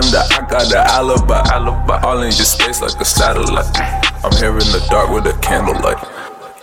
That 0.00 0.32
I 0.32 0.48
got 0.48 0.70
the 0.70 0.78
alibi. 0.78 1.42
Alibi. 1.52 2.00
All 2.02 2.18
in 2.22 2.32
your 2.32 2.46
space 2.46 2.80
like 2.80 2.98
a 3.00 3.04
satellite. 3.04 3.68
I'm 4.24 4.32
here 4.32 4.52
in 4.52 4.66
the 4.72 4.86
dark 4.90 5.10
with 5.10 5.26
a 5.26 5.38
candlelight. 5.40 5.98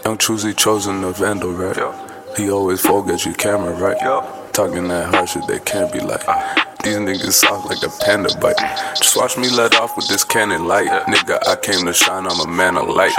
Young 0.04 0.18
Choosy 0.18 0.54
chosen 0.54 1.02
the 1.02 1.12
vandal, 1.12 1.52
right? 1.54 1.78
He 2.36 2.50
always 2.50 2.82
forgets 2.82 3.26
your 3.26 3.36
camera, 3.36 3.74
right? 3.74 3.98
Talking 4.54 4.88
that 4.90 5.14
hard 5.14 5.30
shit, 5.30 5.46
they 5.48 5.60
can't 5.60 5.92
be 5.94 6.00
like. 6.00 6.26
These 6.84 6.98
niggas 6.98 7.34
soft 7.34 7.68
like 7.68 7.84
a 7.84 7.90
panda 8.04 8.36
bite. 8.40 8.58
Just 8.98 9.16
watch 9.16 9.38
me 9.38 9.50
let 9.50 9.76
off 9.76 9.96
with 9.96 10.08
this 10.08 10.24
cannon 10.24 10.68
light. 10.68 10.88
Nigga, 11.06 11.40
I 11.48 11.56
came 11.56 11.86
to 11.86 11.94
shine, 11.94 12.26
I'm 12.28 12.40
a 12.40 12.48
man 12.48 12.78
of 12.78 12.90
light. 12.90 13.14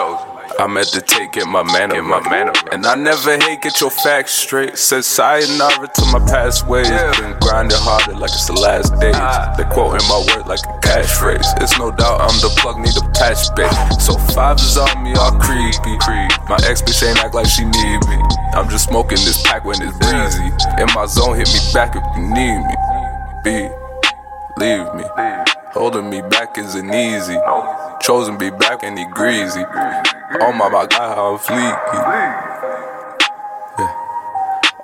I'm 0.59 0.77
at 0.77 0.91
the 0.91 1.01
take, 1.01 1.33
get 1.33 1.47
my 1.47 1.63
man 1.63 1.91
get 1.91 2.05
my 2.05 2.21
man 2.29 2.53
And 2.73 2.87
I 2.87 2.95
never 2.95 3.37
hate, 3.39 3.63
get 3.63 3.81
your 3.81 3.91
facts 3.91 4.33
straight. 4.33 4.77
Said 4.77 5.05
sayonara 5.05 5.89
to 5.89 6.05
my 6.13 6.19
past 6.27 6.67
ways. 6.67 6.89
Been 6.89 7.37
grinding 7.41 7.79
harder 7.79 8.15
like 8.15 8.31
it's 8.33 8.47
the 8.47 8.55
last 8.55 8.99
days. 8.99 9.15
Ah. 9.17 9.55
They 9.57 9.65
quoting 9.65 10.07
my 10.09 10.19
word 10.19 10.47
like 10.47 10.65
a 10.65 10.75
catchphrase. 10.81 11.63
It's 11.63 11.79
no 11.79 11.91
doubt 11.91 12.21
I'm 12.21 12.35
the 12.41 12.51
plug, 12.59 12.79
need 12.79 12.97
a 12.97 13.05
patch 13.13 13.55
bait. 13.55 13.71
So 14.01 14.17
five 14.35 14.57
is 14.59 14.77
on 14.79 15.03
me, 15.03 15.15
all 15.15 15.33
creepy. 15.39 15.97
My 16.49 16.59
ex 16.65 16.83
bitch 16.83 17.07
ain't 17.07 17.19
act 17.23 17.35
like 17.35 17.47
she 17.47 17.65
need 17.65 18.01
me. 18.09 18.19
I'm 18.55 18.69
just 18.69 18.89
smoking 18.89 19.19
this 19.23 19.43
pack 19.43 19.65
when 19.65 19.77
it's 19.81 19.97
breezy. 19.99 20.49
In 20.81 20.89
my 20.95 21.07
zone, 21.07 21.37
hit 21.37 21.49
me 21.53 21.61
back 21.73 21.95
if 21.95 22.03
you 22.17 22.25
need 22.25 22.59
me. 22.67 22.77
Be, 23.45 23.57
leave 24.59 24.89
me. 24.95 25.05
Holding 25.73 26.11
me 26.11 26.23
back 26.23 26.59
isn't 26.59 26.95
easy. 26.95 27.37
ChoZen 28.03 28.39
be 28.39 28.51
back 28.51 28.83
and 28.83 28.99
he 28.99 29.05
greasy. 29.07 29.65
Oh 30.31 30.53
my, 30.53 30.69
my 30.69 30.85
God, 30.85 31.15
how 31.17 31.33
I'm 31.33 31.39
fleeky. 31.39 31.57
Yeah. 33.79 33.95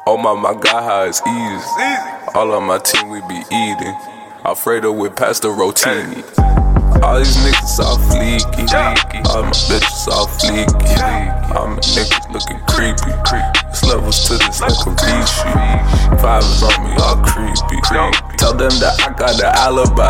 Oh 0.06 0.16
my, 0.16 0.32
my 0.32 0.58
God, 0.58 0.82
how 0.82 1.02
it's 1.04 1.20
easy. 1.20 2.34
All 2.34 2.54
of 2.54 2.62
my 2.62 2.78
team, 2.78 3.10
we 3.10 3.20
be 3.28 3.44
eating. 3.52 3.94
Alfredo 4.46 4.90
with 4.90 5.14
pasta 5.14 5.48
rotini. 5.48 6.24
All 7.04 7.18
these 7.18 7.36
niggas 7.44 7.78
all 7.78 7.98
fleeky. 7.98 8.72
All 9.28 9.42
my 9.42 9.50
bitches 9.68 10.08
all 10.08 10.28
fleeky. 10.28 11.54
All 11.54 11.68
my 11.68 11.76
niggas 11.92 12.24
looking 12.32 12.60
creepy. 12.64 13.12
It's 13.68 13.84
levels 13.84 14.24
to 14.28 14.38
this 14.38 14.62
like 14.62 14.72
a. 14.72 14.96
Five 16.24 16.42
is 16.42 16.62
on 16.62 16.84
me, 16.84 16.96
all 17.04 17.20
creepy. 17.20 17.82
Tell 18.38 18.54
them 18.54 18.72
that 18.80 18.96
I 19.06 19.12
got 19.12 19.36
the 19.36 19.52
alibi. 19.58 20.08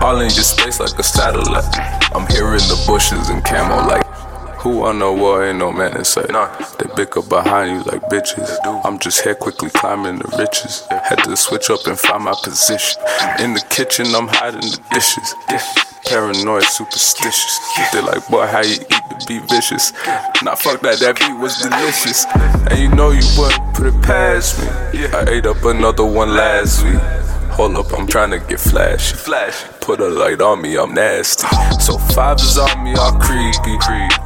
All 0.00 0.16
in 0.16 0.30
your 0.30 0.42
space 0.42 0.80
like 0.80 0.98
a 0.98 1.04
satellite. 1.04 1.64
I'm 2.12 2.26
here 2.26 2.50
in 2.50 2.64
the 2.66 2.82
bushes 2.88 3.28
and 3.30 3.44
camo 3.44 3.86
like. 3.86 4.03
Who 4.64 4.82
on 4.84 4.98
the 4.98 5.12
wall 5.12 5.42
ain't 5.42 5.58
no 5.58 5.70
man 5.70 5.94
inside. 5.94 6.30
They 6.78 6.86
bicker 6.96 7.20
behind 7.20 7.70
you 7.70 7.82
like 7.92 8.00
bitches. 8.08 8.48
I'm 8.82 8.98
just 8.98 9.22
here 9.22 9.34
quickly 9.34 9.68
climbing 9.68 10.20
the 10.20 10.36
riches. 10.38 10.86
Had 10.88 11.16
to 11.24 11.36
switch 11.36 11.68
up 11.68 11.86
and 11.86 11.98
find 11.98 12.24
my 12.24 12.34
position. 12.42 13.02
In 13.40 13.52
the 13.52 13.60
kitchen, 13.68 14.06
I'm 14.14 14.26
hiding 14.26 14.62
the 14.62 14.80
dishes. 14.90 15.34
Paranoid, 16.06 16.62
superstitious. 16.62 17.58
They 17.92 18.00
like, 18.00 18.26
boy, 18.28 18.46
how 18.46 18.62
you 18.62 18.76
eat 18.76 19.20
to 19.20 19.26
be 19.28 19.38
vicious. 19.40 19.92
Nah, 20.42 20.54
fuck 20.54 20.80
that, 20.80 20.98
that 21.00 21.18
beat 21.18 21.38
was 21.38 21.58
delicious. 21.58 22.24
And 22.70 22.78
you 22.78 22.88
know 22.88 23.10
you 23.10 23.20
wouldn't 23.36 23.74
put 23.74 23.84
it 23.84 24.02
past 24.02 24.58
me. 24.60 25.04
I 25.08 25.26
ate 25.28 25.44
up 25.44 25.62
another 25.62 26.06
one 26.06 26.34
last 26.34 26.82
week. 26.84 27.02
Hold 27.52 27.76
up, 27.76 27.92
I'm 27.92 28.06
trying 28.06 28.30
to 28.30 28.38
get 28.38 28.60
flashy. 28.60 29.14
Flash. 29.14 29.73
Put 29.84 30.00
a 30.00 30.08
light 30.08 30.40
on 30.40 30.62
me, 30.62 30.78
I'm 30.78 30.94
nasty. 30.94 31.46
So 31.78 31.98
five 31.98 32.40
is 32.40 32.56
on 32.56 32.82
me, 32.82 32.94
I'm 32.96 33.20
creepy. 33.20 33.76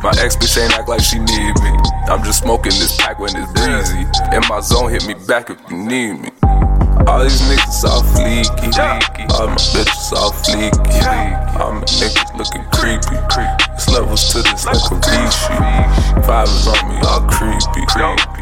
My 0.06 0.14
ex 0.22 0.36
bitch 0.36 0.56
ain't 0.56 0.72
act 0.78 0.88
like 0.88 1.00
she 1.02 1.18
need 1.18 1.54
me. 1.58 1.74
I'm 2.06 2.22
just 2.22 2.44
smoking 2.44 2.70
this 2.78 2.96
pack 2.96 3.18
when 3.18 3.34
it's 3.34 3.50
breezy. 3.58 4.06
In 4.30 4.46
my 4.48 4.60
zone, 4.60 4.88
hit 4.92 5.04
me 5.08 5.14
back 5.26 5.50
if 5.50 5.58
you 5.68 5.76
need 5.76 6.20
me. 6.22 6.30
All 7.10 7.18
these 7.24 7.42
niggas 7.42 7.82
all 7.82 8.02
fleeky. 8.06 8.70
All 9.34 9.48
my 9.48 9.56
bitches 9.74 10.12
all 10.14 10.30
fleeky. 10.30 11.58
All 11.58 11.72
my 11.74 11.82
niggas 11.98 12.38
looking 12.38 12.62
creepy. 12.70 13.18
It's 13.74 13.90
levels 13.90 14.30
to 14.30 14.42
this 14.42 14.64
like 14.64 14.78
a 14.78 14.94
Vichy. 14.94 16.22
Five 16.22 16.46
is 16.46 16.68
on 16.68 16.88
me, 16.88 17.00
all 17.02 17.26
creepy. 17.26 17.84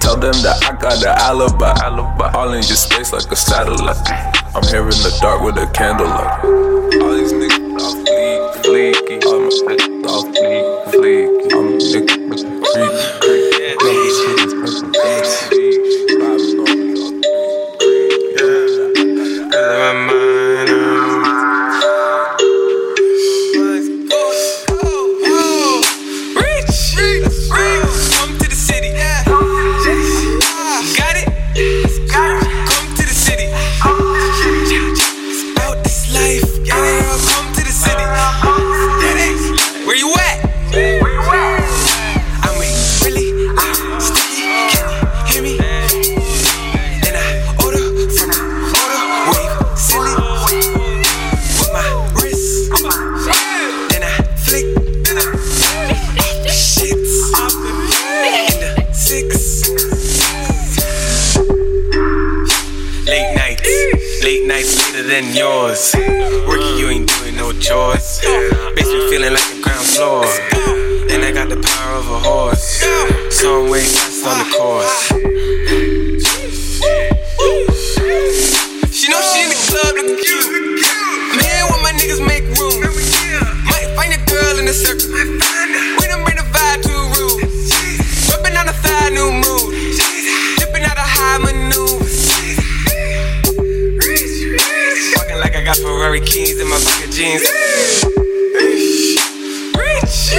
Tell 0.01 0.21
them 0.21 0.37
that 0.45 0.61
I 0.69 0.77
got 0.79 1.01
the 1.01 1.17
alibi. 1.17 2.31
All 2.35 2.53
in 2.53 2.63
your 2.63 2.77
space 2.77 3.15
like 3.15 3.33
a 3.33 3.37
satellite. 3.37 3.97
I'm 4.55 4.63
here 4.69 4.85
in 4.85 5.01
the 5.01 5.17
dark 5.23 5.41
with 5.41 5.57
a 5.57 5.67
candlelight. 5.73 6.76
Niggas 7.77 8.07
all 8.07 8.63
fleeky. 8.63 9.25
All 9.27 9.41
my 9.67 9.76
yours. 65.77 66.47
Working, 66.47 66.79
you 66.79 66.89
ain't 66.89 67.09
doing 67.09 67.37
no 67.37 67.53
chores. 67.53 68.21
Basement 68.75 69.11
feeling 69.11 69.33
like 69.33 69.49
the 69.53 69.61
ground 69.63 69.87
floor. 69.87 70.25
And 71.11 71.23
I 71.25 71.33
got 71.33 71.49
the 71.49 71.57
power 71.57 71.99
of 71.99 72.11
a 72.11 72.19
horse. 72.21 72.83
So 73.31 73.65
I'm 73.65 73.71
way 73.71 73.85
fast 73.85 74.27
on 74.27 74.39
the 74.39 74.57
course. 74.57 74.86
Got 95.67 95.77
Ferrari 95.79 96.21
keys 96.21 96.61
in 96.61 96.69
my 96.69 96.79
bucket 96.79 97.11
jeans. 97.11 97.43
Rich, 99.75 100.31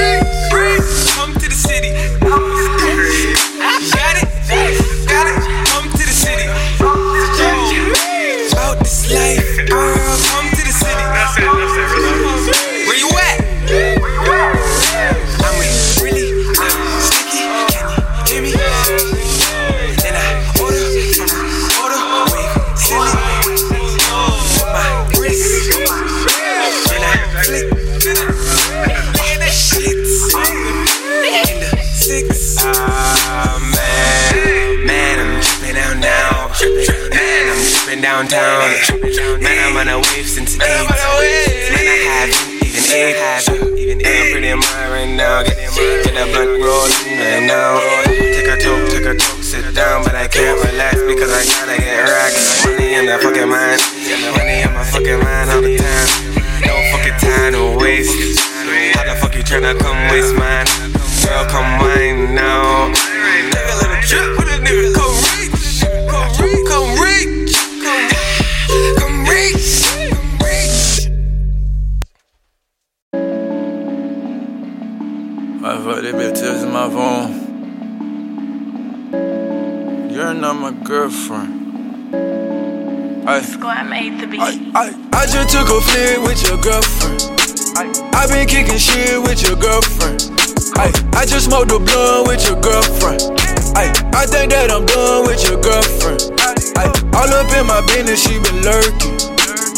rich, 0.53 1.12
come 1.15 1.33
to 1.33 1.50
the 1.50 1.53
city. 1.53 2.06
tripping 37.97 38.01
downtown. 38.01 39.41
Man, 39.41 39.57
I'm 39.65 39.77
on 39.77 39.88
a 39.88 39.97
wave 39.97 40.27
since 40.27 40.55
eight. 40.55 40.61
Man, 40.61 41.89
I 41.89 42.05
haven't 42.05 43.77
even 43.77 44.01
ate. 44.01 44.17
I'm 44.17 44.31
pretty 44.31 44.49
high 44.49 44.89
right 44.89 45.09
now. 45.09 45.44
Get, 45.44 45.57
get 45.57 46.15
a 46.15 46.25
blunt 46.31 46.61
rolling 46.61 46.94
right 47.17 47.45
now. 47.45 47.79
Take 48.05 48.47
a 48.47 48.57
toke, 48.57 48.89
take 48.89 49.05
a 49.05 49.15
toke, 49.17 49.44
sit 49.44 49.73
down, 49.75 50.03
but 50.03 50.15
I 50.15 50.27
can't 50.27 50.57
relax 50.65 51.01
because 51.03 51.31
I 51.31 51.44
gotta 51.45 51.81
get 51.81 52.05
rockin'. 52.05 52.77
Money 52.77 52.94
in 52.95 53.05
my 53.05 53.17
fucking 53.17 53.49
mind, 53.49 53.81
money 54.38 54.61
in 54.61 54.73
my 54.73 54.83
fucking 54.83 55.19
mind 55.19 55.49
all 55.51 55.61
the 55.61 55.77
time. 55.77 56.09
No 56.65 56.73
fucking 56.94 57.17
time 57.19 57.53
to 57.53 57.77
waste. 57.77 58.39
How 58.95 59.03
the 59.05 59.15
fuck 59.19 59.35
you 59.35 59.44
tryna 59.44 59.77
come 59.79 59.97
waste 60.11 60.35
mine? 60.35 60.67
Girl, 61.25 61.45
come 61.49 61.69
mine 61.81 62.35
now. 62.35 62.94
Take 63.51 63.67
a 63.67 63.75
little 63.81 64.01
trip. 64.01 64.46
my 76.77 76.89
phone. 76.91 77.33
You're 80.12 80.35
not 80.35 80.53
my 80.53 80.71
girlfriend. 80.83 82.13
I, 83.27 83.41
I, 84.39 84.51
I, 84.75 84.85
I 85.12 85.25
just 85.25 85.50
took 85.50 85.68
a 85.69 85.81
flick 85.81 86.21
with 86.21 86.39
your 86.47 86.62
girlfriend. 86.62 87.21
I, 87.81 87.89
I 88.13 88.27
been 88.27 88.47
kicking 88.47 88.77
shit 88.77 89.19
with 89.24 89.41
your 89.41 89.57
girlfriend. 89.57 90.29
I, 90.77 90.94
I 91.18 91.25
just 91.25 91.45
smoked 91.50 91.71
a 91.71 91.79
blunt 91.79 92.27
with 92.27 92.45
your 92.47 92.62
girlfriend. 92.62 93.25
I, 93.73 93.89
I 94.13 94.27
think 94.27 94.51
that 94.51 94.69
I'm 94.69 94.85
done 94.85 95.25
with 95.25 95.41
your 95.50 95.59
girlfriend. 95.59 96.30
I, 96.77 96.94
all 97.18 97.33
up 97.33 97.50
in 97.57 97.65
my 97.65 97.81
business, 97.89 98.21
she 98.21 98.38
been 98.38 98.62
lurking. 98.62 99.18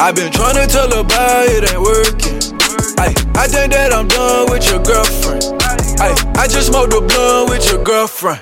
I 0.03 0.11
been 0.11 0.33
trying 0.33 0.55
to 0.55 0.67
tell 0.67 0.91
her 0.91 0.99
about 0.99 1.47
it 1.47 1.63
ain't 1.63 1.79
working. 1.79 2.43
I, 2.99 3.15
I 3.39 3.47
think 3.47 3.71
that 3.71 3.93
I'm 3.93 4.09
done 4.09 4.51
with 4.51 4.67
your 4.69 4.83
girlfriend. 4.83 5.58
Ay, 6.01 6.15
I 6.35 6.47
just 6.47 6.67
smoked 6.67 6.93
a 6.93 7.01
blunt 7.01 7.49
with 7.49 7.69
your 7.71 7.83
girlfriend. 7.83 8.41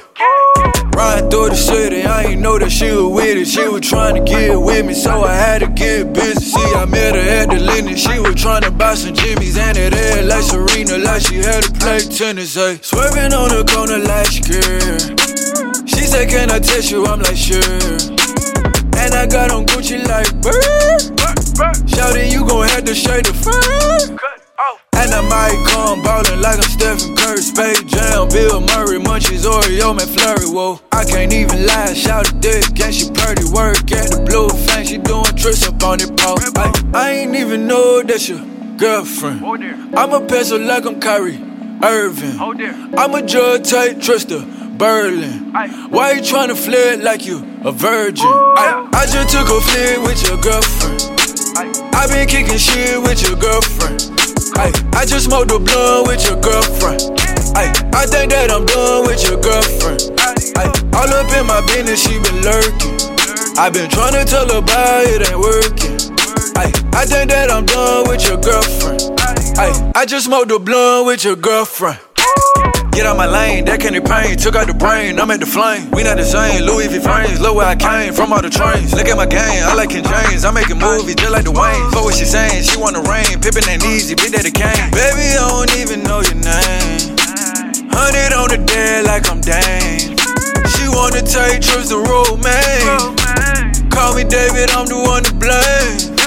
Riding 0.95 1.29
through 1.29 1.49
the 1.49 1.55
city, 1.55 2.03
I 2.03 2.23
ain't 2.23 2.41
know 2.41 2.57
that 2.57 2.71
she 2.71 2.91
was 2.91 3.13
with 3.13 3.37
it. 3.37 3.47
She 3.47 3.67
was 3.67 3.81
trying 3.81 4.15
to 4.15 4.21
get 4.21 4.59
with 4.59 4.85
me, 4.85 4.93
so 4.93 5.23
I 5.23 5.33
had 5.33 5.59
to 5.59 5.67
get 5.67 6.13
busy. 6.13 6.45
See, 6.45 6.73
I 6.75 6.85
met 6.85 7.15
her 7.15 7.21
at 7.21 7.49
the 7.49 7.59
Lennon. 7.59 7.95
She 7.95 8.19
was 8.19 8.35
trying 8.35 8.63
to 8.63 8.71
buy 8.71 8.95
some 8.95 9.13
Jimmy's 9.13 9.57
and 9.57 9.77
it 9.77 9.93
air 9.93 10.23
like 10.23 10.43
Serena, 10.43 10.97
like 10.97 11.21
she 11.21 11.37
had 11.37 11.63
to 11.63 11.71
play 11.73 11.99
tennis. 11.99 12.55
Hey, 12.55 12.79
swerving 12.81 13.33
on 13.33 13.49
the 13.49 13.65
corner 13.69 14.01
like 14.01 14.41
girl. 14.45 15.85
She 15.85 16.05
said, 16.05 16.29
Can 16.29 16.49
I 16.49 16.59
touch 16.59 16.91
you? 16.91 17.05
I'm 17.05 17.21
like, 17.21 17.37
Sure. 17.37 17.61
And 19.01 19.13
I 19.13 19.25
got 19.25 19.51
on 19.51 19.65
Gucci 19.65 20.01
like 20.05 20.29
bird. 20.41 21.07
Shouting, 21.89 22.31
you 22.31 22.45
gon' 22.45 22.67
have 22.69 22.85
to 22.85 22.93
shake 22.93 23.25
the 23.25 23.33
fur. 23.33 24.36
I 25.17 25.21
might 25.27 25.65
come 25.71 26.03
ballin' 26.03 26.41
like 26.41 26.57
I'm 26.57 26.69
Stephen 26.69 27.15
Curry, 27.15 27.41
Space 27.41 27.81
Jam, 27.89 28.29
Bill 28.29 28.61
Murray, 28.61 28.99
Munchies, 28.99 29.49
Oreo, 29.49 29.97
McFlurry, 29.97 30.53
whoa. 30.53 30.79
I 30.91 31.05
can't 31.05 31.33
even 31.33 31.65
lie, 31.65 31.95
shout 31.95 32.29
a 32.29 32.35
dick, 32.35 32.79
and 32.79 32.93
she 32.93 33.09
pretty 33.09 33.49
work 33.49 33.91
at 33.91 34.11
the 34.13 34.23
blue 34.23 34.47
fang, 34.49 34.85
she 34.85 34.99
doing 34.99 35.25
tricks 35.35 35.67
up 35.67 35.81
on 35.81 36.01
it 36.01 36.15
pole. 36.15 36.37
I, 36.55 36.71
I 36.93 37.09
ain't 37.13 37.35
even 37.35 37.65
know 37.65 38.03
that's 38.03 38.29
your 38.29 38.45
girlfriend. 38.77 39.43
I'm 39.97 40.13
a 40.13 40.21
pencil 40.23 40.59
like 40.59 40.85
I'm 40.85 40.99
Kyrie 40.99 41.41
Irving. 41.81 42.39
I'm 42.95 43.15
a 43.15 43.25
drug 43.25 43.63
type 43.63 43.99
trister, 43.99 44.45
Berlin. 44.77 45.51
Why 45.89 46.11
you 46.11 46.21
tryna 46.21 46.55
flirt 46.55 46.99
like 46.99 47.25
you 47.25 47.39
a 47.65 47.71
virgin? 47.71 48.27
I, 48.27 48.87
I 48.93 49.05
just 49.07 49.29
took 49.29 49.49
a 49.49 49.61
flick 49.61 49.97
with 50.05 50.21
your 50.29 50.39
girlfriend. 50.39 51.01
I 51.95 52.05
been 52.05 52.27
kicking 52.27 52.59
shit 52.59 53.01
with 53.01 53.27
your 53.27 53.35
girlfriend. 53.35 54.16
Ay, 54.57 54.71
I 54.93 55.05
just 55.05 55.25
smoked 55.25 55.51
a 55.51 55.59
blunt 55.59 56.07
with 56.07 56.25
your 56.25 56.39
girlfriend. 56.41 57.01
Ay, 57.55 57.69
I 57.93 58.05
think 58.05 58.31
that 58.31 58.51
I'm 58.51 58.65
done 58.65 59.05
with 59.05 59.21
your 59.23 59.39
girlfriend. 59.39 60.11
Ay, 60.57 60.67
all 60.93 61.09
up 61.13 61.29
in 61.37 61.45
my 61.45 61.61
business, 61.67 62.01
she 62.01 62.17
been 62.19 62.41
lurking. 62.41 62.97
I 63.57 63.69
been 63.69 63.89
tryna 63.89 64.25
tell 64.25 64.47
her 64.49 64.59
about 64.59 65.03
it 65.05 65.29
ain't 65.29 65.39
working. 65.39 65.97
Ay, 66.57 66.71
I 66.93 67.05
think 67.05 67.29
that 67.29 67.49
I'm 67.51 67.65
done 67.65 68.07
with 68.09 68.27
your 68.27 68.37
girlfriend. 68.37 69.01
Ay, 69.57 69.91
I 69.95 70.05
just 70.05 70.25
smoked 70.25 70.51
a 70.51 70.59
blunt 70.59 71.05
with 71.07 71.23
your 71.23 71.35
girlfriend. 71.35 71.99
Get 72.91 73.05
out 73.05 73.17
my 73.17 73.29
lane, 73.29 73.65
that 73.65 73.79
candy 73.79 74.01
pain, 74.01 74.37
took 74.37 74.55
out 74.55 74.65
the 74.65 74.73
brain, 74.73 75.19
I'm 75.19 75.29
at 75.29 75.39
the 75.39 75.45
flame. 75.45 75.91
We 75.91 76.01
not 76.01 76.17
the 76.17 76.25
same, 76.25 76.65
Louis 76.65 76.87
V 76.87 76.99
frames, 76.99 77.39
look 77.39 77.55
where 77.55 77.69
I 77.69 77.75
came 77.75 78.13
from 78.13 78.33
all 78.33 78.41
the 78.41 78.49
trains. 78.49 78.93
Look 78.93 79.07
at 79.07 79.17
my 79.17 79.29
game, 79.29 79.61
I 79.63 79.77
like 79.77 79.93
Ken 79.93 80.01
James, 80.01 80.43
I'm 80.43 80.53
making 80.57 80.79
movies 80.81 81.15
just 81.15 81.29
like 81.29 81.45
the 81.45 81.53
Wayne. 81.53 81.77
Fuck 81.93 82.09
what 82.09 82.15
she 82.15 82.25
saying, 82.25 82.63
she 82.63 82.77
wanna 82.77 83.05
rain, 83.05 83.37
Pippin 83.37 83.69
ain't 83.69 83.85
easy, 83.85 84.15
bitch 84.15 84.33
that 84.33 84.49
it 84.49 84.57
came. 84.57 84.89
Baby, 84.89 85.37
I 85.37 85.45
don't 85.45 85.73
even 85.77 86.01
know 86.09 86.25
your 86.25 86.41
name. 86.41 87.17
Hundred 87.93 88.33
on 88.33 88.49
the 88.49 88.59
dead 88.65 89.05
like 89.05 89.29
I'm 89.29 89.41
Dane. 89.45 90.17
She 90.73 90.89
wanna 90.89 91.21
take 91.21 91.61
trips 91.61 91.89
to 91.89 92.01
man. 92.41 93.13
Call 93.89 94.13
me 94.13 94.23
David, 94.23 94.69
I'm 94.77 94.85
the 94.85 94.97
one 94.97 95.23
to 95.25 95.33
blame. 95.33 96.17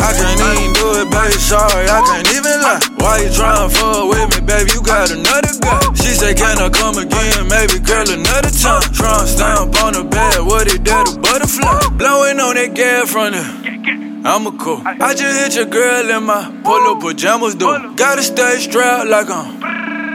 I 0.00 0.12
can't 0.12 0.40
even 0.40 0.72
do 0.76 1.00
it, 1.00 1.08
baby. 1.08 1.36
Sorry, 1.40 1.88
I 1.88 2.00
can't 2.04 2.28
even 2.32 2.60
lie. 2.60 2.80
Why 3.00 3.24
you 3.24 3.32
trying 3.32 3.68
to 3.68 3.74
fuck 3.74 4.08
with 4.08 4.23
baby? 4.46 4.70
You 4.72 4.82
got 4.82 5.10
another 5.10 5.52
guy. 5.60 5.80
She 5.94 6.14
say, 6.14 6.34
Can 6.34 6.58
I 6.58 6.68
come 6.68 6.98
again? 6.98 7.48
Maybe, 7.48 7.80
girl, 7.80 8.06
another 8.08 8.50
time. 8.52 8.82
Trump 8.92 9.28
stamp 9.28 9.74
on 9.82 9.92
the 9.94 10.04
bed, 10.04 10.40
what 10.44 10.66
it 10.68 10.84
did, 10.84 11.08
a 11.08 11.18
butterfly. 11.20 11.96
Blowing 11.96 12.40
on 12.40 12.54
that 12.54 12.74
gas 12.74 13.10
from 13.10 13.32
the. 13.32 13.42
I'm 14.24 14.46
a 14.46 14.52
cool. 14.56 14.80
I 14.84 15.12
just 15.12 15.36
hit 15.36 15.54
your 15.56 15.66
girl 15.66 16.08
in 16.08 16.24
my 16.24 16.48
polo 16.64 16.96
pajamas, 16.98 17.56
though. 17.56 17.92
Gotta 17.94 18.22
stay 18.22 18.56
strapped 18.58 19.08
like 19.08 19.28
I'm 19.28 19.60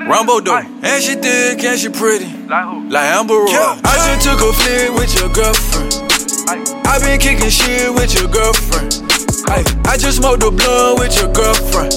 Rambo, 0.09 0.39
though. 0.41 0.57
And 0.57 1.03
she 1.03 1.13
thick 1.13 1.63
and 1.63 1.79
she 1.79 1.89
pretty. 1.89 2.25
Like 2.49 3.05
Amber 3.13 3.35
Rose. 3.35 3.53
I 3.53 4.17
just 4.17 4.25
took 4.25 4.41
a 4.41 4.51
flick 4.53 4.89
with 4.97 5.13
your 5.13 5.29
girlfriend. 5.29 5.93
I 6.87 6.97
been 6.97 7.19
kicking 7.19 7.49
shit 7.49 7.93
with 7.93 8.11
your 8.19 8.27
girlfriend. 8.27 8.97
Ay, 9.47 9.63
I 9.85 9.97
just 9.97 10.17
smoked 10.17 10.41
a 10.41 10.49
blunt 10.49 10.99
with 10.99 11.15
your 11.21 11.31
girlfriend. 11.31 11.93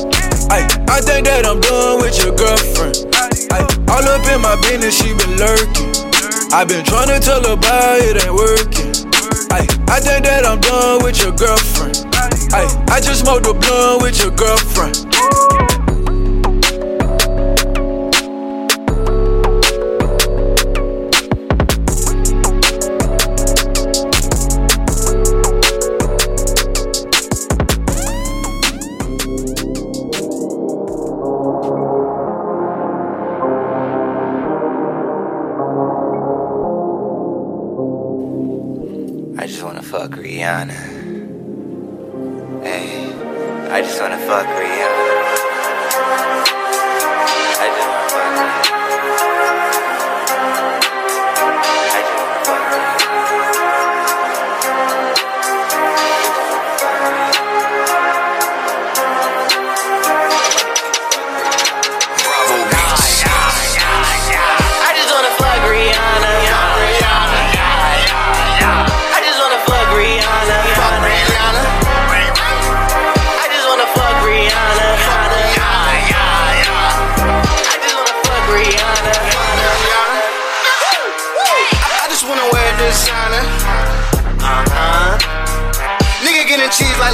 Ay, 0.50 0.66
I 0.88 1.00
think 1.00 1.26
that 1.26 1.46
I'm 1.46 1.60
done 1.60 2.00
with 2.00 2.16
your 2.22 2.34
girlfriend. 2.34 3.06
Ay, 3.52 3.62
all 3.88 4.04
up 4.04 4.24
in 4.28 4.40
my 4.40 4.56
business, 4.62 4.96
she 4.96 5.14
been 5.14 5.36
lurking. 5.36 5.92
I 6.52 6.64
been 6.64 6.84
tryna 6.84 7.20
tell 7.20 7.42
her 7.44 7.54
about 7.54 7.98
it 8.00 8.22
ain't 8.24 8.34
working. 8.34 8.92
Ay, 9.50 9.66
I 9.88 10.00
think 10.00 10.24
that 10.24 10.44
I'm 10.46 10.60
done 10.60 11.02
with 11.04 11.20
your 11.22 11.32
girlfriend. 11.32 12.04
Ay, 12.52 12.66
I 12.88 13.00
just 13.00 13.24
smoked 13.24 13.46
a 13.46 13.54
blunt 13.54 14.02
with 14.02 14.20
your 14.22 14.32
girlfriend. 14.32 15.01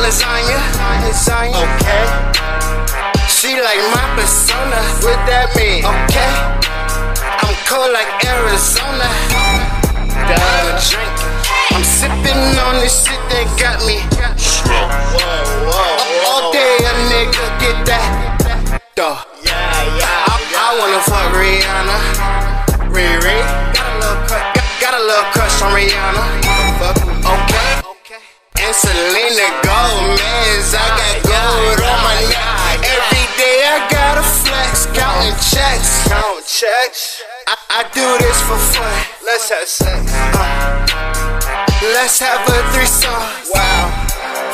Lasagna. 0.08 0.56
Okay. 1.52 2.04
She 3.28 3.60
like 3.60 3.82
my 3.92 4.04
persona. 4.16 4.80
What 5.04 5.20
that 5.28 5.52
mean? 5.52 5.84
Okay. 5.84 6.32
I'm 7.44 7.54
cold 7.68 7.92
like 7.92 8.08
Arizona. 8.24 9.08
Done 10.24 10.80
drinking. 10.80 11.34
I'm 11.76 11.84
sipping 11.84 12.40
on 12.64 12.80
this 12.80 13.04
shit 13.04 13.20
that 13.28 13.47
Checks. 36.58 37.22
I, 37.46 37.54
I 37.70 37.80
do 37.94 38.02
this 38.18 38.42
for 38.42 38.58
fun. 38.58 38.90
Let's 39.22 39.46
have 39.46 39.62
sex. 39.62 40.10
Uh, 40.10 40.82
let's 41.94 42.18
have 42.18 42.42
a 42.50 42.58
threesome. 42.74 43.14
Wow. 43.54 43.86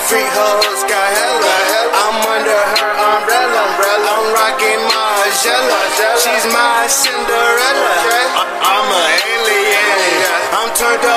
Free 0.05 0.29
hoes 0.37 0.85
got 0.85 1.09
hella. 1.17 1.57
I'm 1.97 2.21
under 2.29 2.61
her 2.77 2.93
umbrella. 3.09 3.65
I'm 4.05 4.37
rocking 4.37 4.85
Margiela. 4.85 5.81
She's 6.21 6.45
my 6.53 6.85
Cinderella. 6.93 7.97
I'm 8.37 8.85
a 8.85 9.05
alien. 9.25 10.29
I'm 10.61 10.69
turned 10.77 11.09
up 11.09 11.14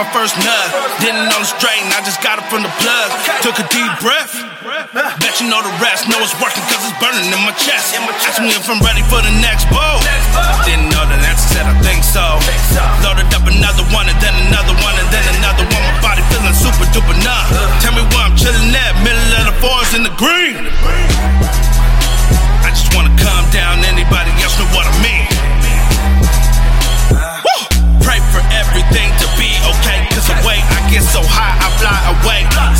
my 0.00 0.08
first 0.16 0.32
nut. 0.40 0.68
Didn't 1.04 1.28
know 1.28 1.36
the 1.36 1.50
strain, 1.60 1.84
I 1.92 2.00
just 2.00 2.24
got 2.24 2.40
it 2.40 2.46
from 2.48 2.64
the 2.64 2.72
plug. 2.80 3.08
Took 3.44 3.60
a 3.60 3.66
deep 3.68 3.92
breath. 4.00 4.32
Bet 4.96 5.36
you 5.44 5.52
know 5.52 5.60
the 5.60 5.74
rest. 5.76 6.08
Know 6.08 6.16
it's 6.24 6.32
working 6.40 6.64
cause 6.72 6.80
it's 6.88 6.96
burning 6.96 7.28
in 7.28 7.40
my 7.44 7.52
chest. 7.60 7.92
Ask 8.00 8.40
me 8.40 8.48
if 8.56 8.64
I'm 8.64 8.80
ready 8.80 9.04
for 9.12 9.20
the 9.20 9.32
next 9.44 9.68
bow. 9.68 10.00
Didn't 10.64 10.88
know 10.88 11.04
the 11.04 11.20
answer, 11.20 11.52
said 11.52 11.68
I 11.68 11.76
think 11.84 12.00
so. 12.00 12.40
Loaded 13.04 13.28
up 13.36 13.44
another 13.44 13.84
one 13.92 14.08
and 14.08 14.16
then 14.24 14.32
another 14.48 14.72
one 14.80 14.96
and 14.96 15.08
then 15.12 15.24
another 15.36 15.68
one. 15.68 15.82
My 15.84 15.96
body 16.00 16.24
feeling 16.32 16.56
super 16.56 16.88
duper 16.96 17.16
numb. 17.20 17.46
Tell 17.84 17.92
me 17.92 18.00
where 18.00 18.24
I'm 18.24 18.32
chilling 18.40 18.72
at. 18.72 18.96
Middle 19.04 19.20
of 19.36 19.52
the 19.52 19.56
forest 19.60 19.92
in 19.92 20.00
the 20.00 20.14
green. 20.16 20.64
I 22.64 22.72
just 22.72 22.88
wanna 22.96 23.12
calm 23.20 23.44
down. 23.52 23.84
Anybody 23.84 24.32
else 24.40 24.56
know 24.56 24.64
what 24.72 24.88
I 24.88 24.96
mean? 25.04 25.09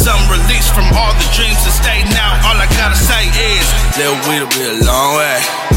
Some 0.00 0.30
release 0.30 0.70
from 0.70 0.88
all 0.96 1.12
the 1.12 1.28
dreams 1.36 1.60
that 1.60 1.76
stay 1.76 2.00
now. 2.08 2.32
All 2.48 2.56
I 2.56 2.64
gotta 2.80 2.96
say 2.96 3.28
is, 3.36 3.68
Lil 4.00 4.16
Weed'll 4.24 4.48
be 4.48 4.64
a 4.64 4.82
long 4.82 5.16
way. 5.18 5.69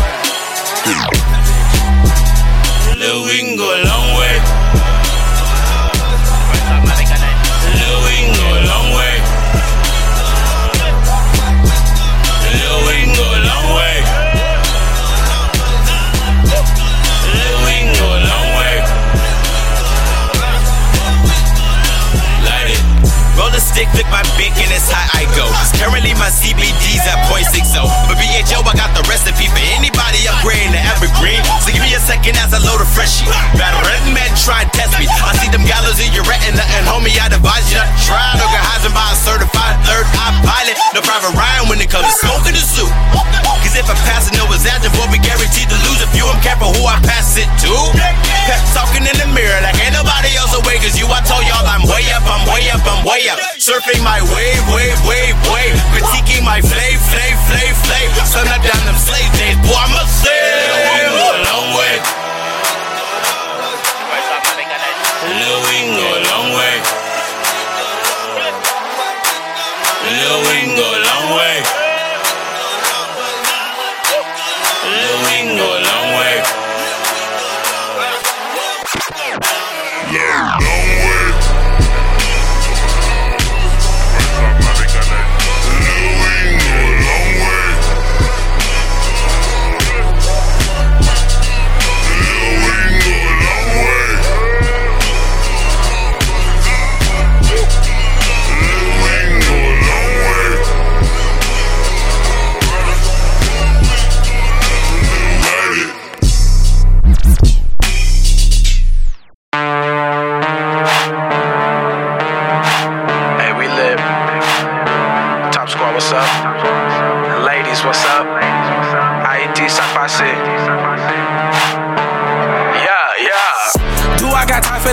My 24.09 24.23
big, 24.39 24.51
and 24.57 24.71
it's 24.71 24.89
how 24.89 25.03
I 25.13 25.27
go. 25.35 25.45
Currently, 25.77 26.13
my 26.15 26.31
CBD's 26.31 27.03
at 27.05 27.19
0.60. 27.29 27.83
But 28.07 28.17
BHO, 28.17 28.63
I 28.63 28.73
got 28.73 28.91
the 28.95 29.03
recipe 29.07 29.47
for 29.51 29.63
anybody 29.75 30.25
upgrading 30.25 30.73
to 30.75 30.81
evergreen. 30.95 31.41
So 31.63 31.71
give 31.71 31.83
me 31.83 31.93
a 31.93 32.01
second 32.03 32.39
as 32.39 32.55
I 32.55 32.59
load 32.63 32.79
a 32.81 32.87
freshie. 32.87 33.27
Battle 33.59 33.83
red 33.85 34.03
men 34.11 34.31
try 34.39 34.63
and 34.63 34.71
test 34.71 34.95
me. 34.97 35.05
I 35.07 35.35
see 35.39 35.51
them 35.51 35.63
gallows 35.67 35.99
in 35.99 36.11
your 36.15 36.25
retina, 36.25 36.63
and 36.79 36.83
homie, 36.87 37.15
I 37.19 37.27
advise 37.29 37.67
you 37.71 37.77
not 37.77 37.91
to 37.91 37.99
try. 38.07 38.22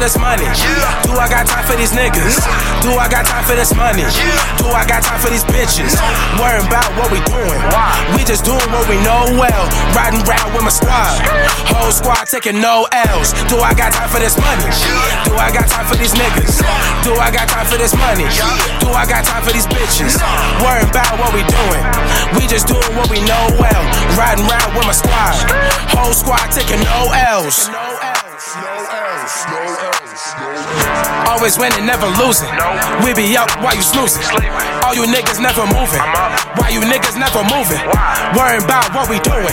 This 0.01 0.17
money? 0.17 0.49
Do 1.05 1.13
I 1.13 1.29
got 1.29 1.45
time 1.45 1.63
for 1.69 1.77
these 1.77 1.93
niggas? 1.93 2.41
Do 2.81 2.97
I 2.97 3.05
got 3.05 3.29
time 3.29 3.45
for 3.45 3.53
this 3.53 3.77
money? 3.77 4.09
Do 4.57 4.73
I 4.73 4.89
got 4.89 5.05
time 5.05 5.21
for 5.21 5.29
these 5.29 5.45
bitches? 5.45 5.93
Worrying 6.41 6.65
about 6.65 6.89
what 6.97 7.13
we 7.13 7.21
doing. 7.29 7.61
We 8.17 8.25
just 8.25 8.49
doing 8.49 8.65
what 8.73 8.89
we 8.89 8.97
know 9.05 9.29
well. 9.37 9.65
Riding 9.93 10.25
round 10.25 10.57
with 10.57 10.65
my 10.65 10.73
squad. 10.73 11.21
Whole 11.69 11.93
squad 11.93 12.25
taking 12.33 12.65
no 12.65 12.89
L's. 13.13 13.37
Do 13.53 13.61
I 13.61 13.77
got 13.77 13.93
time 13.93 14.09
for 14.09 14.19
this 14.19 14.41
money? 14.41 14.65
Do 15.29 15.37
I 15.37 15.53
got 15.53 15.69
time 15.69 15.85
for 15.85 16.01
these 16.01 16.17
niggas? 16.17 16.65
Do 17.05 17.13
I 17.21 17.29
got 17.29 17.53
time 17.53 17.69
for 17.69 17.77
this 17.77 17.93
money? 17.93 18.25
Do 18.81 18.89
I 18.97 19.05
got 19.05 19.29
time 19.29 19.45
for 19.45 19.53
these 19.53 19.69
bitches? 19.69 20.17
Worrying 20.65 20.89
about 20.89 21.13
what 21.21 21.37
we 21.37 21.45
doing. 21.45 21.85
We 22.41 22.49
just 22.49 22.65
doing 22.73 22.97
what 22.97 23.13
we 23.13 23.21
know 23.29 23.45
well. 23.61 23.85
Riding 24.17 24.49
round 24.49 24.73
with 24.73 24.89
my 24.89 24.97
squad. 24.97 25.37
Whole 25.93 26.17
squad 26.17 26.49
taking 26.49 26.81
no 26.89 27.13
L's. 27.13 27.69
No 29.31 29.59
else. 29.59 30.10
Always 31.27 31.59
winning, 31.59 31.87
never 31.87 32.07
losing. 32.23 32.51
We 33.03 33.15
be 33.15 33.37
up 33.37 33.51
while 33.63 33.75
you 33.75 33.83
snoozing. 33.83 34.23
All 34.85 34.95
you 34.95 35.07
niggas 35.07 35.41
never 35.41 35.67
moving. 35.67 36.03
Why 36.59 36.71
you 36.71 36.83
niggas 36.83 37.19
never 37.19 37.43
moving? 37.47 37.81
Worrying 38.35 38.63
about 38.63 38.91
what 38.95 39.11
we 39.11 39.19
doing. 39.23 39.51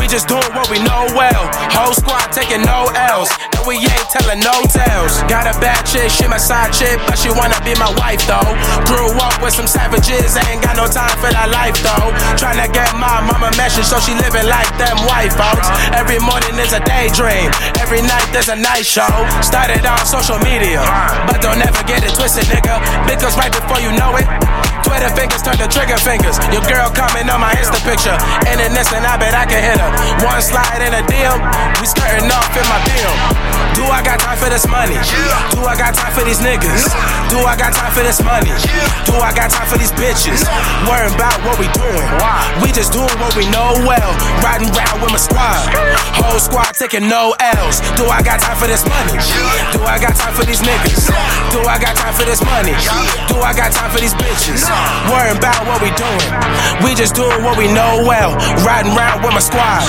We 0.00 0.08
just 0.08 0.28
doing 0.28 0.48
what 0.52 0.68
we 0.68 0.80
know 0.84 1.08
well. 1.16 1.48
Whole 1.72 1.94
squad 1.94 2.32
taking 2.32 2.64
no 2.64 2.88
L's. 2.92 3.30
And 3.56 3.64
we 3.68 3.76
ain't 3.80 4.08
telling 4.12 4.40
no 4.40 4.52
tales. 4.68 5.20
Got 5.28 5.48
a 5.48 5.54
bad 5.60 5.84
chick, 5.84 6.10
she 6.10 6.28
my 6.28 6.40
side 6.40 6.72
chick, 6.72 7.00
but 7.06 7.16
she 7.16 7.28
wanna 7.30 7.60
be 7.64 7.76
my 7.76 7.92
wife 8.00 8.24
though. 8.28 8.52
Grew 8.88 9.12
up 9.20 9.36
with 9.40 9.54
some 9.54 9.68
savages, 9.68 10.36
ain't 10.48 10.60
got 10.64 10.76
no 10.76 10.88
time 10.88 11.14
for 11.20 11.30
that 11.32 11.48
life 11.52 11.76
though. 11.84 12.12
Tryna 12.36 12.72
get 12.72 12.92
my 12.96 13.20
mama 13.24 13.52
message 13.56 13.86
so 13.86 14.00
she 14.00 14.12
living 14.16 14.48
like 14.48 14.68
them 14.76 14.96
white 15.08 15.32
folks. 15.32 15.68
Every 15.92 16.18
morning 16.18 16.56
is 16.58 16.72
a 16.72 16.80
daydream, 16.84 17.52
every 17.80 18.02
night 18.02 18.26
there's 18.32 18.48
a 18.48 18.56
night 18.56 18.84
show. 18.84 19.12
Started 19.40 19.84
social 20.06 20.38
media, 20.38 20.82
but 21.26 21.40
don't 21.40 21.60
ever 21.60 21.82
get 21.84 22.02
it 22.04 22.14
twisted, 22.14 22.44
nigga. 22.44 22.80
Because 23.06 23.36
right 23.36 23.52
before 23.52 23.80
you 23.80 23.92
know 23.96 24.16
it, 24.16 24.26
Twitter 24.82 25.10
fingers 25.14 25.42
turn 25.42 25.58
to 25.58 25.68
trigger 25.68 25.98
fingers. 25.98 26.38
Your 26.52 26.64
girl 26.66 26.90
coming 26.90 27.30
on 27.30 27.40
my 27.40 27.54
Insta 27.58 27.80
picture. 27.82 28.14
In 28.50 28.58
an 28.60 28.74
instant, 28.74 29.06
I 29.06 29.16
bet 29.16 29.34
I 29.34 29.46
can 29.46 29.62
hit 29.62 29.78
her. 29.78 29.90
One 30.26 30.42
slide 30.42 30.82
in 30.82 30.92
a 30.92 31.02
deal, 31.06 31.34
we 31.80 31.86
skirting 31.86 32.30
off 32.30 32.52
in 32.54 32.66
my 32.68 32.80
deal. 32.86 33.12
Do 33.72 33.88
I 33.88 34.04
got 34.04 34.20
time 34.20 34.36
for 34.36 34.52
this 34.52 34.68
money? 34.68 34.94
Do 35.56 35.64
I 35.64 35.74
got 35.74 35.96
time 35.96 36.12
for 36.12 36.22
these 36.22 36.38
niggas? 36.44 36.92
Do 37.32 37.40
I 37.40 37.56
got 37.56 37.72
time 37.72 37.90
for 37.90 38.04
this 38.04 38.20
money? 38.20 38.52
Do 39.08 39.16
I 39.16 39.32
got 39.32 39.48
time 39.48 39.66
for 39.66 39.78
these 39.80 39.90
bitches? 39.96 40.44
Worrying 40.84 41.14
about 41.16 41.40
what 41.42 41.56
we 41.56 41.66
doing. 41.72 42.04
We 42.60 42.70
just 42.70 42.92
doing 42.92 43.10
what 43.16 43.32
we 43.34 43.48
know 43.48 43.72
well. 43.88 44.12
Riding 44.44 44.68
round 44.76 45.00
with 45.00 45.10
my 45.10 45.20
squad. 45.20 45.56
Whole 46.20 46.38
squad 46.38 46.76
taking 46.76 47.08
no 47.08 47.34
L's. 47.40 47.80
Do 47.96 48.06
I 48.12 48.20
got 48.20 48.40
time 48.44 48.56
for 48.60 48.68
this 48.68 48.84
money? 48.84 49.16
Do 49.72 49.80
I 49.88 49.96
got 49.96 50.14
time 50.20 50.34
for 50.36 50.44
these 50.44 50.60
niggas? 50.60 51.08
Do 51.50 51.64
I 51.64 51.80
got 51.80 51.96
time 51.96 52.12
for 52.12 52.28
this 52.28 52.44
money? 52.44 52.76
Do 53.32 53.40
I 53.40 53.56
got 53.56 53.72
time 53.72 53.90
for 53.90 53.98
these 53.98 54.14
bitches? 54.14 54.68
Worrying 55.10 55.38
about 55.38 55.66
what 55.66 55.82
we 55.82 55.90
doing. 55.98 56.30
We 56.84 56.94
just 56.94 57.14
doing 57.14 57.42
what 57.42 57.58
we 57.58 57.68
know 57.70 58.02
well. 58.06 58.34
Riding 58.64 58.94
round 58.94 59.22
with 59.22 59.34
my 59.34 59.42
squad. 59.42 59.84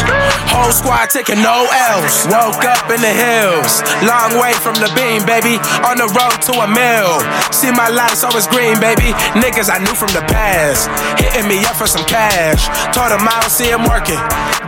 Whole 0.50 0.72
squad 0.72 1.10
taking 1.10 1.42
no 1.42 1.66
L's. 1.96 2.28
Woke 2.30 2.66
up 2.66 2.90
in 2.92 3.02
the 3.02 3.14
hills. 3.14 3.82
Long 4.06 4.38
way 4.38 4.54
from 4.60 4.76
the 4.78 4.90
beam, 4.98 5.26
baby. 5.26 5.58
On 5.86 5.98
the 5.98 6.10
road 6.12 6.38
to 6.50 6.54
a 6.64 6.68
mill. 6.68 7.22
See 7.54 7.72
my 7.72 7.90
lights 7.90 8.24
always 8.24 8.48
green, 8.48 8.80
baby. 8.80 9.16
Niggas 9.38 9.70
I 9.72 9.80
knew 9.80 9.96
from 9.96 10.12
the 10.14 10.22
past. 10.30 10.90
Hitting 11.22 11.48
me 11.48 11.64
up 11.66 11.76
for 11.76 11.88
some 11.88 12.06
cash. 12.06 12.68
Told 12.94 13.12
them 13.12 13.26
I 13.26 13.42
don't 13.42 13.54
see 13.54 13.70
them 13.70 13.86
working. 13.90 14.20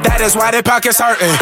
That 0.06 0.22
is 0.22 0.38
why 0.38 0.54
their 0.54 0.62
pockets 0.62 1.02
hurting. 1.02 1.34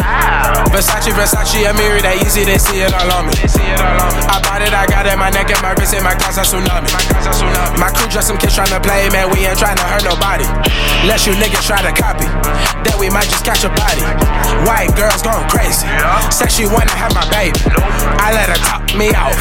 Versace, 0.72 1.12
Versace, 1.12 1.68
Amiri, 1.68 2.00
they 2.00 2.16
easy, 2.24 2.48
they 2.48 2.56
see 2.56 2.80
it 2.80 2.92
all 2.96 3.10
on 3.12 3.28
me. 3.28 3.36
I 3.36 4.40
bought 4.40 4.64
it, 4.64 4.72
I 4.72 4.88
got 4.88 5.04
it, 5.04 5.16
my 5.20 5.28
neck 5.28 5.52
and 5.52 5.60
my 5.60 5.76
wrist, 5.76 5.92
and 5.92 6.02
my 6.02 6.16
casa 6.16 6.42
tsunami. 6.42 6.88
My 7.78 7.92
crew 7.92 8.08
dress 8.08 8.26
some 8.26 8.38
kids 8.40 8.56
tryna 8.64 8.82
play, 8.82 9.08
man, 9.12 9.28
we 9.30 9.44
ain't 9.44 9.58
tryna 9.58 9.84
hurt 9.84 10.04
nobody. 10.04 10.44
Unless 11.04 11.26
you 11.26 11.32
niggas 11.36 11.66
try 11.68 11.80
to 11.84 11.92
copy, 11.92 12.24
then 12.88 12.96
we 12.98 13.10
might 13.10 13.28
just 13.28 13.44
catch 13.44 13.64
a 13.64 13.68
body. 13.68 14.00
White 14.64 14.96
girls 14.96 15.20
going 15.20 15.44
crazy, 15.52 15.86
said 16.32 16.48
she 16.48 16.64
wanna 16.64 16.92
have 16.96 17.12
my 17.12 17.28
baby. 17.28 17.60
I 18.16 18.32
let 18.32 18.48
her 18.48 18.60
top 18.64 18.88
me 18.96 19.12
off 19.12 19.36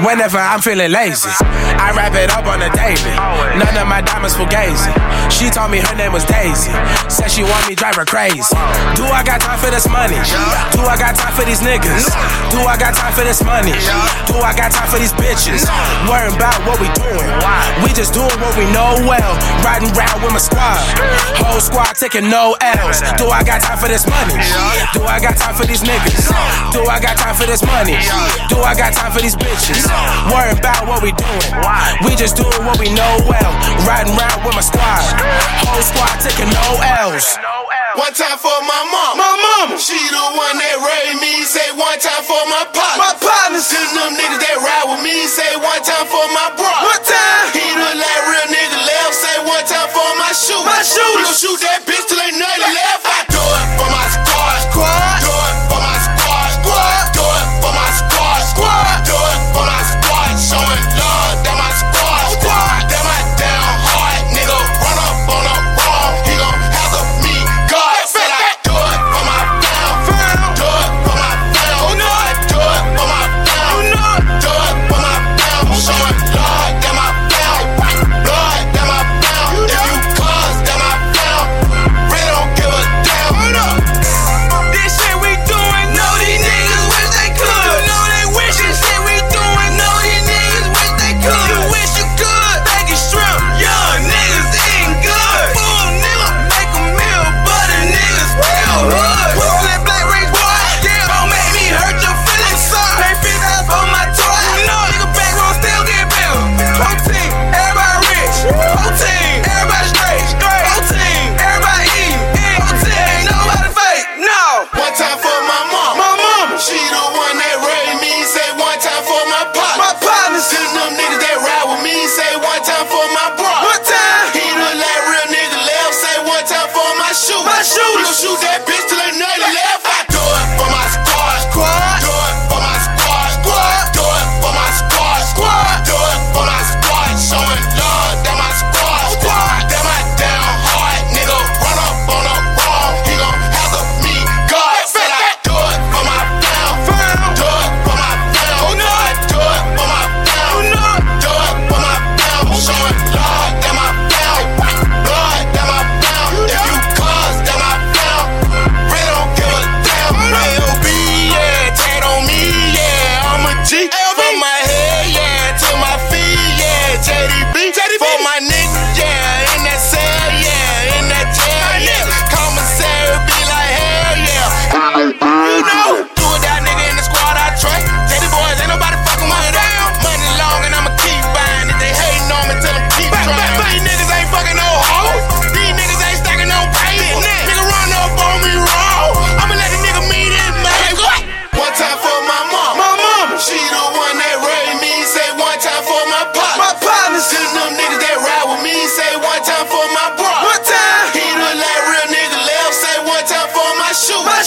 whenever 0.00 0.38
I'm 0.38 0.60
feeling 0.60 0.90
lazy. 0.90 1.28
I 1.76 1.92
wrap 1.92 2.16
it 2.16 2.32
up 2.32 2.48
on 2.48 2.62
a 2.64 2.70
daily, 2.72 3.12
none 3.60 3.76
of 3.76 3.86
my 3.88 4.00
diamonds 4.00 4.36
for 4.36 4.48
gazy. 4.48 4.92
She 5.28 5.50
told 5.50 5.70
me 5.70 5.80
her 5.80 5.96
name 5.96 6.12
was 6.12 6.24
Daisy, 6.24 6.72
said 7.08 7.28
she 7.28 7.42
want 7.42 7.68
me 7.68 7.74
drive 7.74 7.96
her 7.96 8.04
crazy. 8.04 8.40
Do 8.96 9.04
I 9.04 9.20
got 9.24 9.40
time 9.40 9.58
for 9.58 9.68
this 9.68 9.88
money? 9.88 10.16
Do 10.72 10.80
I 10.88 10.96
got 10.96 11.16
time 11.16 11.34
for 11.36 11.44
these 11.44 11.60
niggas? 11.60 12.08
Do 12.52 12.60
I 12.64 12.76
got 12.80 12.94
time 12.94 13.12
for 13.12 13.24
this 13.24 13.44
money? 13.44 13.74
Do 14.28 14.40
I 14.40 14.56
got 14.56 14.72
time 14.72 14.88
for 14.88 14.96
these 14.96 15.12
bitches? 15.12 15.68
Worrying 16.08 16.36
about 16.36 16.56
what 16.64 16.80
we 16.80 16.88
doing, 16.96 17.28
we 17.84 17.92
just 17.92 18.14
doing 18.16 18.32
what 18.40 18.56
we 18.56 18.61
we 18.62 18.70
know 18.70 18.94
well. 19.02 19.34
Riding 19.66 19.90
round 19.98 20.22
with 20.22 20.30
my 20.30 20.38
squad. 20.38 20.78
Whole 21.42 21.58
squad 21.58 21.98
taking 21.98 22.30
no 22.30 22.54
L's. 22.62 23.02
Do 23.18 23.26
I 23.26 23.42
got 23.42 23.58
time 23.60 23.78
for 23.78 23.88
this 23.90 24.06
money? 24.06 24.38
Do 24.94 25.02
I 25.02 25.18
got 25.18 25.34
time 25.36 25.54
for 25.54 25.66
these 25.66 25.82
niggas? 25.82 26.30
Do 26.70 26.86
I 26.86 27.02
got 27.02 27.18
time 27.18 27.34
for 27.34 27.46
this 27.46 27.62
money? 27.66 27.98
Do 28.46 28.62
I 28.62 28.74
got 28.78 28.94
time 28.94 29.10
for 29.10 29.18
these 29.20 29.34
bitches? 29.34 29.82
Worrying 30.30 30.58
about 30.58 30.86
what 30.86 31.02
we 31.02 31.10
doing. 31.10 31.50
We 32.06 32.14
just 32.14 32.38
doing 32.38 32.62
what 32.62 32.78
we 32.78 32.86
know 32.94 33.12
well. 33.26 33.52
Riding 33.82 34.14
round 34.14 34.46
with 34.46 34.54
my 34.54 34.62
squad. 34.62 35.02
Whole 35.66 35.82
squad 35.82 36.22
taking 36.22 36.50
no 36.54 36.78
L's. 37.02 37.38
One 37.98 38.14
time 38.14 38.38
for 38.38 38.51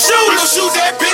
shoot. 0.05 0.29
We 0.29 0.37
shoot 0.45 0.73
that 0.73 0.99
bitch. 0.99 1.04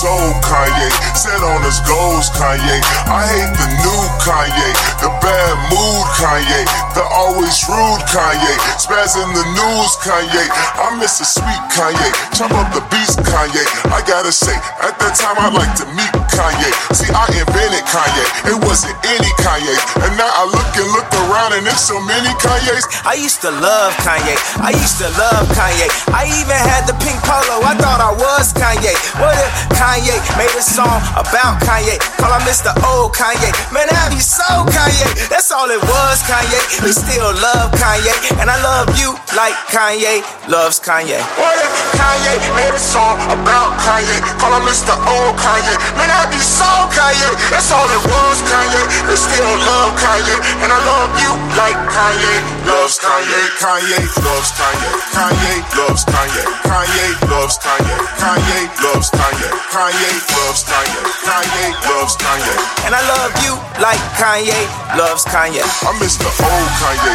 soul 0.00 0.32
Kanye. 0.40 0.88
Set 1.12 1.44
on 1.44 1.60
his 1.60 1.76
goals 1.84 2.32
Kanye. 2.32 2.80
I 3.04 3.28
hate 3.28 3.52
the 3.52 3.68
new 3.84 4.02
Kanye, 4.24 4.70
the 5.04 5.12
bad 5.20 5.54
mood 5.68 6.06
Kanye, 6.16 6.64
the 6.96 7.04
always 7.04 7.60
rude 7.68 8.04
Kanye. 8.08 8.54
Spazzing 8.80 9.28
the 9.36 9.44
news 9.52 9.92
Kanye. 10.00 10.44
I 10.80 10.96
miss 10.96 11.20
the 11.20 11.28
sweet 11.28 11.64
Kanye. 11.76 12.08
Chop 12.32 12.52
up 12.56 12.72
the 12.72 12.80
beats 12.88 13.16
Kanye. 13.20 13.64
I 13.92 14.00
gotta 14.08 14.32
say, 14.32 14.56
at 14.80 14.96
that 14.96 15.14
time 15.20 15.36
I 15.36 15.52
like 15.52 15.74
to 15.84 15.86
meet 15.92 16.19
Kanye. 16.34 16.70
See, 16.94 17.10
I 17.12 17.26
invented 17.34 17.84
Kanye. 17.90 18.24
It 18.50 18.58
wasn't 18.64 18.96
any 19.06 19.30
Kanye. 19.42 19.74
And 20.06 20.12
now 20.16 20.30
I 20.30 20.44
look 20.46 20.70
and 20.78 20.88
look 20.94 21.08
around 21.26 21.52
and 21.58 21.66
there's 21.66 21.82
so 21.82 21.98
many 22.06 22.30
Kanyes. 22.42 22.84
I 23.04 23.14
used 23.18 23.42
to 23.42 23.50
love 23.50 23.92
Kanye. 24.06 24.36
I 24.62 24.70
used 24.74 24.98
to 25.02 25.08
love 25.18 25.46
Kanye. 25.54 25.88
I 26.14 26.26
even 26.40 26.56
had 26.56 26.86
the 26.86 26.96
pink 27.02 27.18
polo. 27.26 27.62
I 27.66 27.74
thought 27.76 28.00
I 28.00 28.12
was 28.14 28.52
Kanye. 28.54 28.94
What 29.18 29.36
if 29.36 29.52
Kanye 29.76 30.16
made 30.38 30.52
a 30.56 30.62
song 30.64 31.02
about 31.18 31.60
Kanye? 31.64 31.98
Call 32.18 32.32
him 32.34 32.42
Mr. 32.46 32.72
Old 32.86 33.12
Kanye. 33.14 33.50
Man, 33.74 33.88
I 33.90 34.10
be 34.10 34.20
so 34.20 34.46
Kanye? 34.70 35.06
That's 35.28 35.50
all 35.50 35.68
it 35.70 35.82
was, 35.82 36.22
Kanye. 36.26 36.60
We 36.84 36.92
still 36.92 37.30
love 37.42 37.72
Kanye. 37.76 38.12
And 38.40 38.48
I 38.50 38.56
love 38.62 38.94
you 38.98 39.14
like 39.36 39.54
Kanye 39.70 40.22
loves 40.48 40.78
Kanye. 40.80 41.20
What 41.38 41.56
if 41.58 41.72
Kanye 41.98 42.34
made 42.56 42.74
a 42.74 42.82
song 42.82 43.18
about 43.32 43.76
Kanye? 43.82 44.18
Call 44.40 44.54
him 44.56 44.64
Mr. 44.66 44.94
Old 44.96 45.36
Kanye. 45.36 45.74
Man, 45.96 46.10
I 46.10 46.19
try 46.20 46.28
that 46.28 46.32
be 46.32 46.40
so 46.40 46.68
Kanye. 46.92 47.30
That's 47.48 47.72
all 47.72 47.88
it 47.88 48.02
was, 48.04 48.36
Kanye. 48.44 48.82
They 49.08 49.16
still 49.16 49.54
love 49.64 49.96
Kanye, 49.96 50.36
and 50.60 50.70
I 50.72 50.80
love 50.84 51.10
you 51.16 51.32
like 51.56 51.76
Kanye 51.88 52.34
loves 52.68 53.00
Kanye. 53.00 53.40
Kanye 53.56 54.00
loves 54.20 54.52
Kanye. 54.52 54.90
Kanye 55.16 55.54
loves 55.76 56.04
Kanye. 56.04 56.44
Kanye 56.68 57.06
loves 57.28 57.56
Kanye. 57.56 57.96
Kanye 58.20 58.58
loves 58.84 59.08
Kanye. 59.10 59.48
Kanye 59.72 60.10
loves 60.36 60.62
Kanye. 60.64 61.00
Kanye 61.24 61.64
loves 61.88 62.14
Kanye. 62.16 62.54
And 62.84 62.92
I 62.94 63.02
love 63.08 63.32
you 63.44 63.54
like 63.80 64.02
Kanye 64.20 64.60
loves 64.96 65.24
Kanye. 65.24 65.64
I 65.64 65.90
miss 66.00 66.16
the 66.20 66.28
old 66.28 66.70
Kanye. 66.80 67.14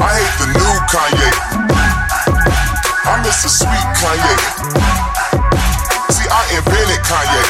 I 0.00 0.10
hate 0.18 0.36
the 0.40 0.48
new 0.58 0.74
Kanye. 0.90 1.30
I 3.06 3.22
miss 3.22 3.42
the 3.42 3.48
sweet 3.48 3.88
Kanye. 4.02 4.89
Invented 6.60 7.00
Kanye. 7.08 7.42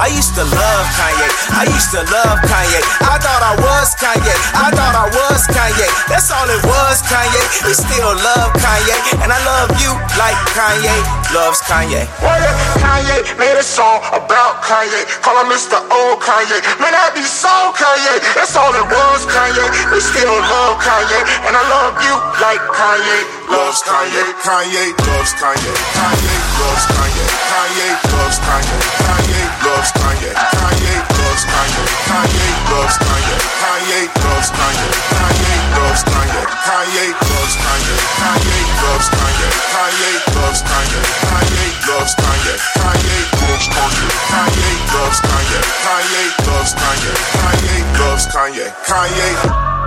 I 0.00 0.08
used 0.12 0.32
to 0.36 0.44
love 0.44 0.84
Kanye. 0.96 1.28
I 1.56 1.64
used 1.72 1.92
to 1.92 2.00
love 2.08 2.36
Kanye. 2.44 2.80
I 3.04 3.16
thought 3.20 3.40
I 3.40 3.56
was 3.56 3.96
Kanye. 3.96 4.36
I 4.56 4.68
thought 4.72 4.96
I 4.96 5.08
was 5.08 5.44
Kanye. 5.48 5.88
That's 6.08 6.28
all 6.32 6.48
it 6.48 6.60
was, 6.64 7.00
Kanye. 7.08 7.40
We 7.64 7.72
still 7.72 8.12
love 8.12 8.52
Kanye. 8.60 8.96
And 9.24 9.32
I 9.32 9.40
love 9.44 9.72
you 9.80 9.92
like 10.20 10.36
Kanye 10.52 10.92
loves 11.32 11.64
Kanye. 11.64 12.04
What 12.20 12.40
if 12.44 12.56
Kanye 12.80 13.24
made 13.40 13.56
a 13.56 13.64
song 13.64 14.04
about 14.12 14.60
Kanye? 14.60 15.04
Call 15.24 15.40
him 15.40 15.48
Mr. 15.48 15.80
Old 15.88 16.20
Kanye. 16.20 16.60
Man, 16.76 16.92
that 16.92 17.16
be 17.16 17.24
so 17.24 17.72
Kanye. 17.72 18.20
That's 18.36 18.56
all 18.56 18.72
it 18.76 18.84
was, 18.84 19.24
Kanye. 19.32 19.64
We 19.92 20.00
still 20.00 20.36
love 20.48 20.76
Kanye. 20.80 21.20
And 21.48 21.56
I 21.56 21.64
love 21.72 21.96
you 22.04 22.16
like 22.40 22.60
Kanye 22.72 23.39
loves 23.50 23.82
Kanye. 23.82 24.22
Kanye 24.44 24.84
loves 25.06 25.32
Kanye. 25.34 25.72
Kanye 25.96 26.34
loves 26.60 26.84
Kanye. 26.94 27.26
Kanye 27.50 27.88
loves 28.14 28.38
Kanye. 28.40 28.78
Kanye 29.02 29.34
loves 29.64 29.90
Kanye. 29.90 30.32
Kanye 30.50 30.94
loves 31.10 31.44
Kanye. 31.50 31.84
Kanye 32.10 32.40
loves 32.70 32.96
Kanye. 33.00 34.86
Kanye 35.10 35.54
loves 35.76 36.02
Kanye. 36.10 36.42
Kanye 36.66 37.06
loves 37.30 37.54
Kanye. 37.60 37.60
Kanye 37.60 37.60
loves 37.60 37.60
Kanye. 37.60 37.96
Kanye 38.20 38.58
loves 38.76 39.04
Kanye. 39.10 39.48
Kanye 39.70 40.04
loves 40.40 40.62
Kanye. 40.70 40.94
Kanye 41.30 41.66
loves 41.86 42.14
Kanye. 42.20 42.54
Kanye 42.80 43.18
loves 43.40 43.66
Kanye. 43.74 44.06
Kanye 44.30 44.70
loves 44.94 45.20
Kanye. 45.26 45.60
Kanye 45.84 46.22
loves 46.46 46.72
Kanye. 46.80 47.12
Kanye 47.40 47.76
loves 47.98 48.26
Kanye. 48.32 48.66
Kanye. 48.86 49.79